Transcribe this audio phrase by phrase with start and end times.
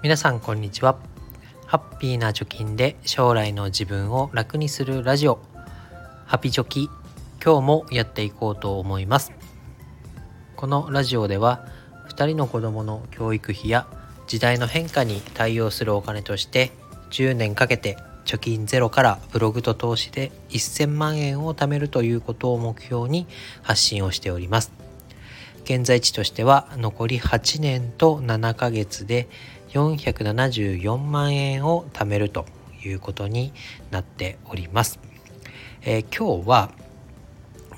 [0.00, 0.96] 皆さんこんにちは。
[1.66, 5.40] ハッピーな貯金で将来の自分を楽にするラジオ。
[6.24, 6.88] ハピチョキ
[7.44, 9.32] 今日もやっていこうと思います。
[10.54, 11.66] このラジオでは
[12.10, 13.88] 2人の子供の教育費や
[14.28, 16.70] 時代の変化に対応するお金として
[17.10, 23.26] 10年かけて貯金ゼロからブログと投資で1000万円を貯めるということを目標に
[23.62, 24.70] 発信をしております。
[25.68, 29.28] 現在地としては残り8年と7ヶ月で
[29.70, 32.46] 474万円を貯めると
[32.84, 33.52] いうことに
[33.90, 34.98] なっております。
[35.82, 36.72] えー、今日は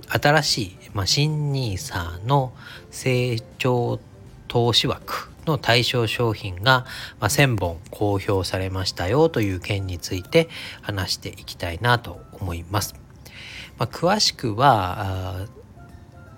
[0.09, 2.53] 新しい、まあ、新 NISA の
[2.91, 4.01] 成長
[4.49, 6.85] 投資枠の対象商品が、
[7.21, 10.49] まあ、1000本公表されましたよという件について
[10.83, 12.95] 話していきたいなと思います。
[13.79, 15.47] まあ、詳しくは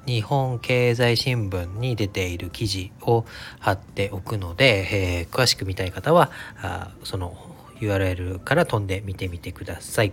[0.07, 3.25] 日本経済新聞に出ている記事を
[3.61, 7.37] 貼っておくので、えー、詳しく見たい方はあその
[7.81, 10.13] URL から飛んで見てみてください。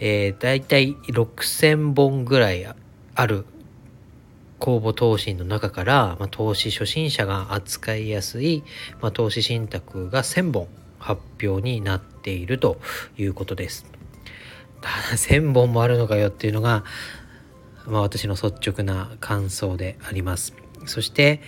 [0.00, 2.64] えー、だいたい6000本ぐらい
[3.14, 3.44] ある
[4.58, 8.64] 公募投資の中から、まあ、投資初心者が扱いやすい、
[9.00, 12.80] まあ、投資信託が1000本発表になっていると
[13.16, 13.86] いうことです。
[14.80, 16.84] ただ1000本もあるのかよっていうのが
[17.88, 20.54] まあ、私の率直な感想であります。
[20.86, 21.40] そして、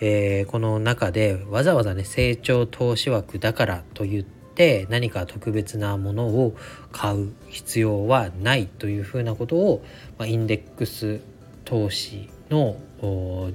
[0.00, 6.56] えー、この中でわざわざね成長投資枠だからと言って何か特別なものを
[6.92, 9.84] 買う必要はないというふうなことを、
[10.18, 11.20] まあ、インデックス
[11.64, 12.76] 投資の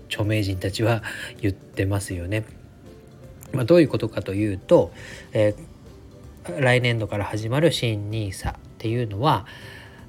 [0.07, 1.03] 著名人たちは
[1.41, 2.45] 言ってますよね。
[3.51, 4.91] まあ、どういうことかというと、
[5.33, 9.45] えー、来年度から始まる新 NISA っていうのは、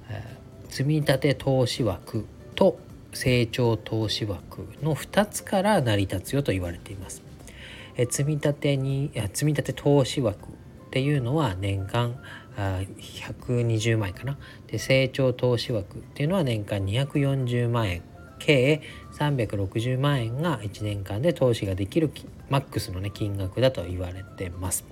[0.08, 0.43] えー
[0.74, 2.80] 積立投資枠と
[3.12, 7.22] 成長投資枠の2つから成り立つよと言われています。
[7.96, 10.50] え積立に積立投資枠っ
[10.90, 12.18] ていうのは年間
[12.56, 14.36] 120万円かな
[14.66, 18.02] で成長投資枠っていうのは年間240万円
[18.40, 18.82] 計
[19.12, 22.10] 360万円が1年間で投資ができる
[22.50, 24.84] マックスの、ね、金額だと言われてます。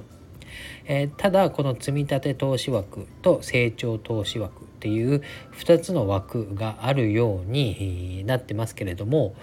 [0.86, 5.22] えー、ただこの積立投資枠と成長投資枠っていう
[5.58, 9.34] 2つの枠があるようになってますけれども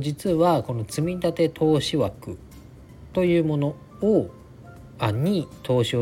[0.00, 2.38] 実はこの積立投資枠
[3.14, 4.30] というものを
[4.98, 5.96] あに投資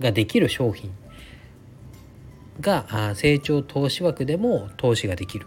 [0.00, 0.90] ができる商品
[2.60, 5.46] が成長投資枠でも投資ができる、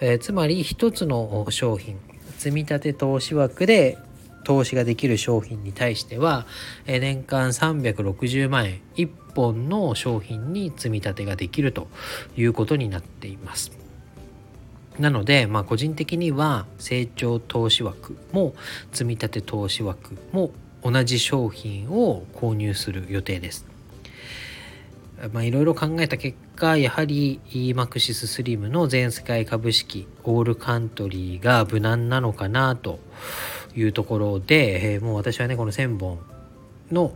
[0.00, 1.98] えー、つまり一つの商品
[2.36, 3.98] 積立投資枠で
[4.44, 6.46] 投資ができる商品に対しては
[6.86, 11.88] 年間360万円1本の商品に積み立てができると
[12.36, 13.72] いうことになっています。
[14.98, 18.54] なので、まあ、個人的には成長投資枠も
[18.92, 20.50] 積み立て投資枠も
[20.82, 23.66] 同じ商品を購入する予定です。
[25.32, 32.98] まあ、いろいろ考えた結果やはり EMAXIS スリムの全世界株式オールカントリーが無難なのかなと
[33.76, 36.18] いうところで、え、もう私はねこの1000本
[36.90, 37.14] の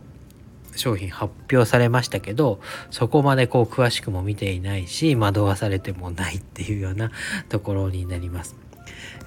[0.75, 2.59] 商品発表されましたけど
[2.91, 7.11] そこまでこう詳しくも見ていないし惑わされてもないっていうような
[7.49, 8.55] ところになります。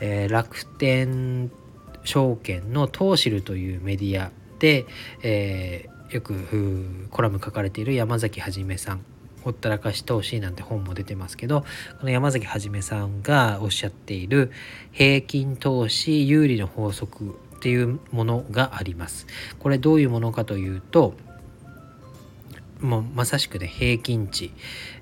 [0.01, 1.51] えー、楽天
[2.05, 4.87] 証券のトーシルというメディアで、
[5.23, 9.05] えー、よくコラム書かれている山崎はじめさん
[9.43, 11.63] ほったらかし投資なんて本も出てますけど
[11.99, 14.51] この山崎はじめさんがおっしゃっている
[14.93, 19.27] 平均投資有利の法則っていうものがあります。
[19.59, 21.15] これどういうものかというと
[22.81, 24.53] もうまさしくね平均値、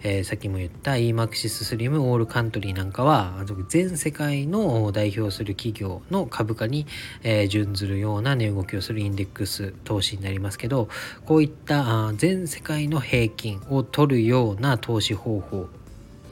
[0.02, 6.86] えー、さっきも言った EMAXIS スリムオールカントリーなんかは全世界の代表する企業の株価に、
[7.22, 10.88] えー、準ずるような値動きをするインデックス投資になりますけど
[11.24, 15.68] こういった全世界の平均を取るような投資方法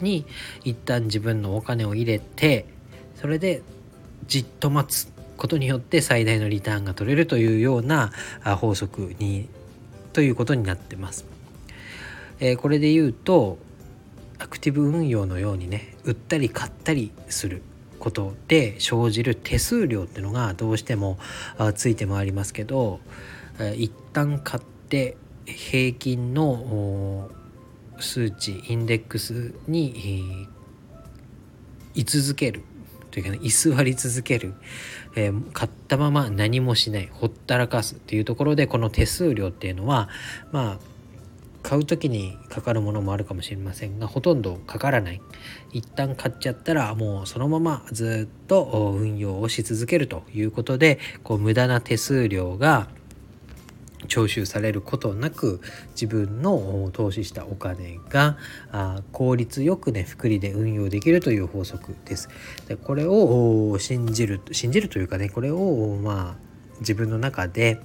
[0.00, 0.26] に
[0.64, 2.66] 一旦自分のお金を入れて
[3.20, 3.62] それで
[4.26, 8.10] じっと待つことによって最大のリターンが取れるというような
[8.58, 9.49] 法則に
[10.12, 11.36] ということになってます。
[12.41, 13.59] えー、これで言うと
[14.38, 17.62] アクティブ運用のようにね売ったり買ったりする
[17.99, 21.19] ことで生じる手数料っていうのがどうしても
[21.75, 23.00] ついて回りますけど、
[23.59, 25.17] えー、一旦買って
[25.47, 27.31] 平均の
[27.99, 30.47] 数値インデックスに
[31.94, 32.62] 居続ける。
[33.11, 34.53] というかね居座り続ける、
[35.15, 37.09] えー、買ったまま何もしない。
[37.11, 40.11] ほったらかすっていうところでこの手数料っていうのは
[40.53, 40.79] まあ
[41.66, 45.20] 買う時にかかるものもあるかもしれませんがほとんどかからない
[45.72, 52.86] 一旦買っちゃったらもうそのままずっと運用をし続けるということでこう無駄な手数料が
[54.06, 55.60] 徴収されることなく
[55.90, 58.38] 自分の投資したお金が
[59.10, 62.28] 効率よくね複利で運用できるという法則です。
[62.68, 66.46] でこれを信じる信じるというかねこれをまあ
[66.78, 67.80] 自分の中で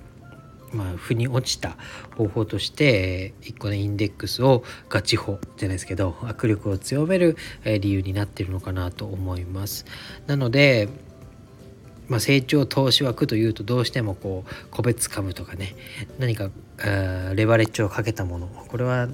[0.73, 1.75] まあ、腑に落ちた
[2.17, 9.85] 方法として1個ねインデックスをガチ法じゃないですけど握力を強める理由になっているのかなと思います。
[10.27, 10.89] なので
[12.07, 15.77] まあ、成長投資枠というとどうしてもこう個別株とかね
[16.19, 16.49] 何か
[17.35, 19.07] レバレッジをかけたものこれは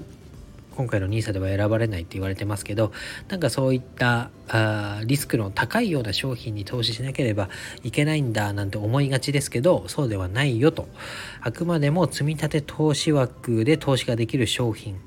[0.78, 2.92] 今回の NISA では選ばれないって言われてますけど
[3.28, 7.48] なんかそういったあリスクの高いような商品に投資しなければ
[7.82, 10.86] いけないんだなんて思いがちですけどそうではないよと。
[11.40, 15.00] あくまでも積み立て投資枠で投資ができる商品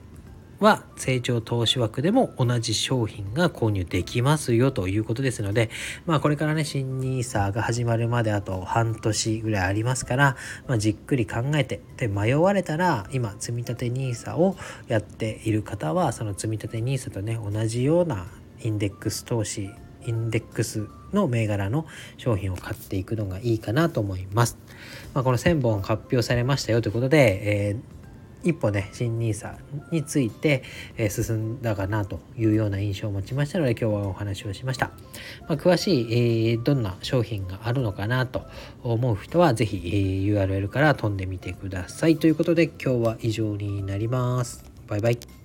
[0.61, 5.71] は成長投資枠でも同じ商品が購入できますよということですので、
[6.05, 10.37] まあこれからね、新 nisa が始まるまであと半年ぐらいありますから、
[10.67, 14.55] まあ、じっくり考えて、で、迷われたら、今、積立 nisa を
[14.87, 18.27] やっている方は、その積立 nisa とね、同じような
[18.61, 19.71] インデックス投資、
[20.05, 21.87] インデックスの銘柄の
[22.17, 24.59] 商品を買っていくのがいいかなと思います。
[25.15, 28.00] まあ、この1000本発表されましたよということで、えー
[28.43, 29.55] 一歩ね新 NISA
[29.91, 30.63] について、
[30.97, 34.91] え、進んだかなというような印象を持ちましたので今日はお話をしました、
[35.47, 38.43] まあ、詳しい、え、どんな商品があるのかなと
[38.83, 39.89] 思う人は是非、え、
[40.33, 42.17] URL から飛んでみてください。
[42.17, 44.63] ということで今日は以上になります。
[44.87, 45.40] バイバイ。